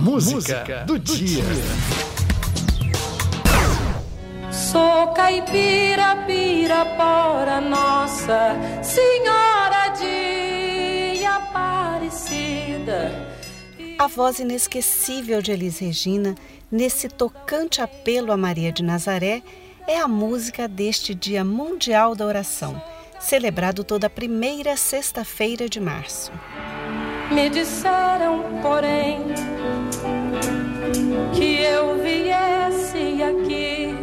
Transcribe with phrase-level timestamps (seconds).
[0.00, 1.44] Música, Música do, do dia.
[4.50, 13.12] Sou caipira, pirapora, nossa Senhora de Aparecida.
[13.98, 16.34] A voz inesquecível de Elis Regina,
[16.72, 19.42] nesse tocante apelo a Maria de Nazaré,
[19.86, 22.82] é a música deste Dia Mundial da Oração,
[23.18, 26.32] celebrado toda a primeira sexta-feira de março.
[27.30, 29.20] Me disseram, porém,
[31.34, 33.94] que eu viesse aqui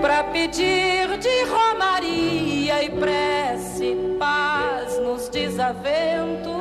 [0.00, 6.52] para pedir de romaria e prece paz nos desaventos.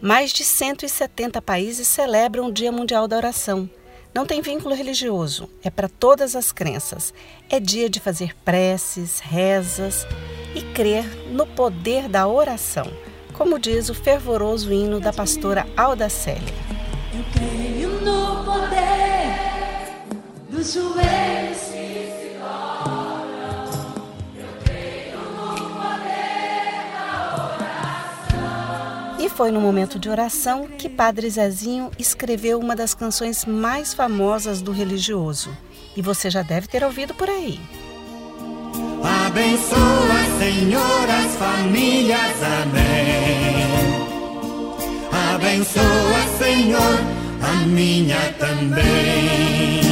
[0.00, 3.68] Mais de 170 países celebram o Dia Mundial da Oração.
[4.14, 7.14] Não tem vínculo religioso, é para todas as crenças.
[7.48, 10.06] É dia de fazer preces, rezas
[10.54, 12.90] e crer no poder da oração
[13.32, 16.71] como diz o fervoroso hino da pastora Alda Célia.
[17.14, 19.36] Eu creio no poder
[20.48, 23.68] dos joelhos que se dobram.
[24.34, 29.16] Eu creio no poder da oração.
[29.18, 34.62] E foi no momento de oração que Padre Zezinho escreveu uma das canções mais famosas
[34.62, 35.50] do religioso.
[35.94, 37.60] E você já deve ter ouvido por aí.
[39.26, 42.42] Abençoa, Senhor, as famílias.
[42.62, 43.51] Amém.
[45.42, 47.00] Abençoa, Senhor,
[47.42, 49.82] a minha também.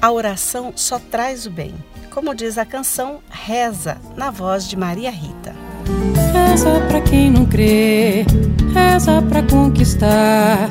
[0.00, 1.74] A oração só traz o bem.
[2.10, 5.54] Como diz a canção, reza, na voz de Maria Rita.
[6.50, 8.26] Reza para quem não crê,
[8.74, 10.68] reza para conquistar,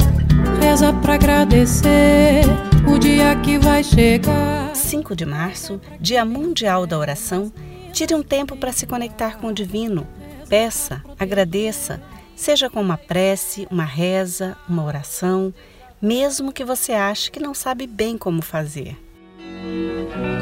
[0.61, 2.43] reza para agradecer
[2.87, 4.75] o dia que vai chegar.
[4.75, 7.51] 5 de março, Dia Mundial da Oração,
[7.91, 10.05] tire um tempo para se conectar com o divino.
[10.47, 11.99] Peça, agradeça,
[12.35, 15.53] seja com uma prece, uma reza, uma oração,
[16.01, 18.97] mesmo que você ache que não sabe bem como fazer.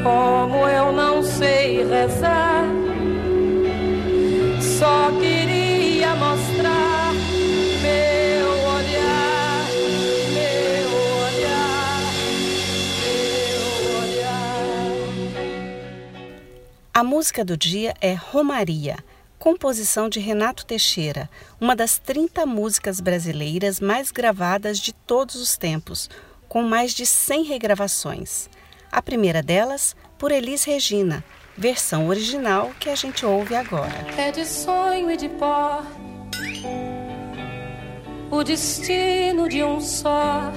[0.02, 2.64] Como eu não sei rezar,
[4.78, 6.90] só queria mostrar
[17.00, 18.98] A música do dia é Romaria,
[19.40, 21.28] composição de Renato Teixeira,
[21.58, 26.10] uma das 30 músicas brasileiras mais gravadas de todos os tempos,
[26.46, 28.50] com mais de 100 regravações.
[28.92, 31.24] A primeira delas, por Elis Regina,
[31.56, 34.06] versão original que a gente ouve agora.
[34.18, 35.82] É de sonho e de pó,
[38.30, 40.52] o destino de um só,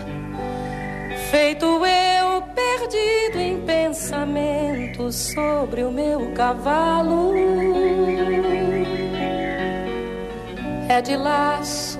[1.32, 7.53] feito eu perdido em pensamentos sobre o meu cavalo.
[10.94, 12.00] É de laço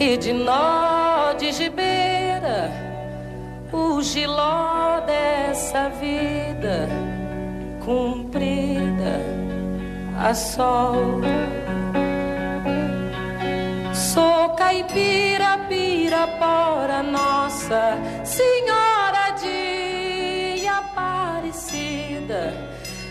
[0.00, 2.72] e de nó de gibeira,
[3.70, 6.88] o giló dessa vida
[7.84, 9.20] cumprida
[10.18, 11.20] a sol.
[13.92, 22.54] Sou caipira, pirapora, nossa senhora de Aparecida.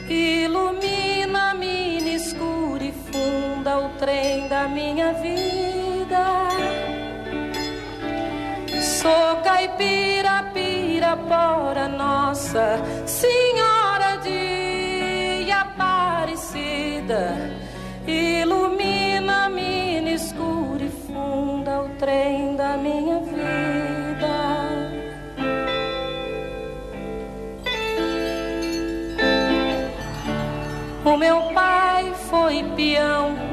[0.09, 0.92] Ilumina-me
[4.03, 6.50] trem da minha vida.
[8.81, 17.34] Sou caipira, pirapora, nossa senhora de Aparecida.
[18.06, 24.34] Ilumina-me escura e funda o trem da minha vida.
[31.06, 33.53] O meu pai foi peão,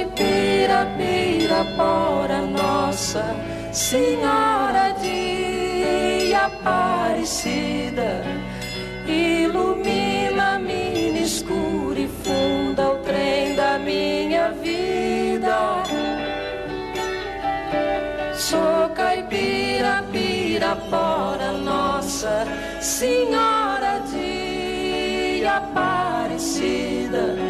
[0.00, 3.36] Caipira, pirapora, nossa
[3.70, 8.22] Senhora de Aparecida,
[9.06, 15.82] ilumina-me escuro e funda o trem da minha vida.
[18.32, 22.46] Sou caipira, pirapora, nossa
[22.80, 27.49] Senhora de Aparecida,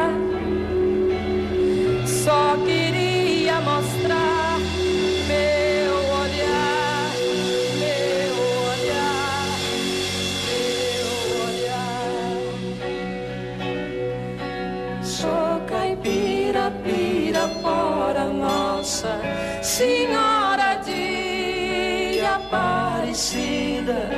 [18.81, 19.15] nossa
[19.61, 24.09] Senhora de Aparecida,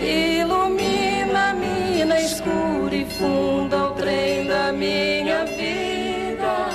[0.00, 6.66] ilumina-me na escura e funda o trem da minha vida.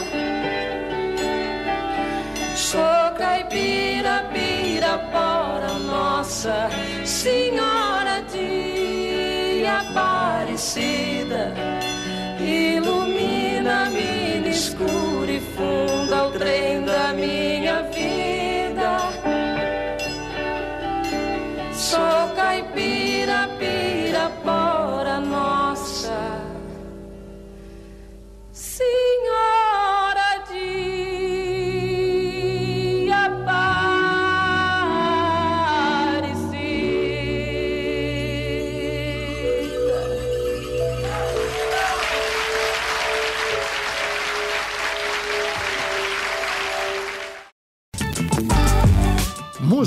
[2.56, 6.70] Sou caipira, pirapora, nossa
[7.04, 11.52] Senhora de Aparecida.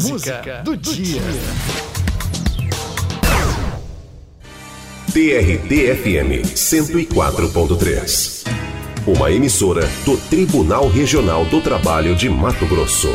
[0.09, 1.23] Música do dia.
[5.13, 8.45] TRT-FM 104.3.
[9.07, 13.09] Uma emissora do Tribunal Regional do Trabalho de Mato Grosso.